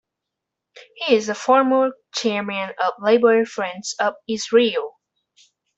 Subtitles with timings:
[0.95, 4.99] He is a former chairman of Labour Friends of Israel.